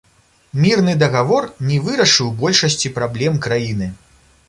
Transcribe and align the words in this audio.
Мірны 0.63 0.95
дагавор 1.03 1.47
не 1.69 1.79
вырашыў 1.89 2.35
большасці 2.43 2.95
праблем 2.99 3.41
краіны. 3.49 3.97